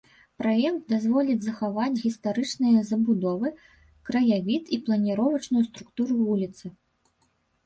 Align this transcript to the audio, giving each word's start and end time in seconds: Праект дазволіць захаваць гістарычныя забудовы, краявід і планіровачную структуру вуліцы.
Праект 0.41 0.79
дазволіць 0.93 1.43
захаваць 1.47 1.99
гістарычныя 2.05 2.79
забудовы, 2.91 3.51
краявід 4.11 4.63
і 4.79 4.81
планіровачную 4.89 5.63
структуру 5.69 6.13
вуліцы. 6.27 6.65